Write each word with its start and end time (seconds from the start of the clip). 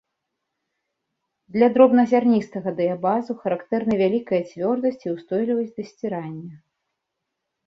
Для 1.57 1.67
дробназярністага 1.75 2.69
дыябазу 2.79 3.31
характэрны 3.43 3.93
вялікая 4.03 4.41
цвёрдасць 4.53 5.03
і 5.07 5.15
ўстойлівасць 5.19 5.75
да 5.77 5.83
сцірання. 5.93 6.55